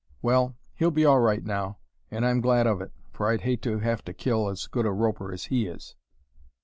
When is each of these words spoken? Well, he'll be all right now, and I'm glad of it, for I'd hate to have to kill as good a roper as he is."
Well, 0.23 0.57
he'll 0.73 0.89
be 0.89 1.05
all 1.05 1.19
right 1.19 1.43
now, 1.43 1.77
and 2.09 2.25
I'm 2.25 2.41
glad 2.41 2.65
of 2.65 2.81
it, 2.81 2.91
for 3.11 3.29
I'd 3.29 3.41
hate 3.41 3.61
to 3.61 3.77
have 3.81 4.03
to 4.05 4.15
kill 4.15 4.49
as 4.49 4.65
good 4.65 4.87
a 4.87 4.91
roper 4.91 5.31
as 5.31 5.43
he 5.43 5.67
is." 5.67 5.95